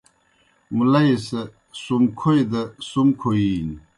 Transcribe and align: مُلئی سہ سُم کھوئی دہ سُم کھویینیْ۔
مُلئی 0.75 1.13
سہ 1.27 1.41
سُم 1.81 2.03
کھوئی 2.19 2.43
دہ 2.51 2.61
سُم 2.89 3.07
کھویینیْ۔ 3.19 3.75